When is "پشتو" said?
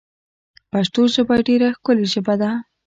0.71-1.01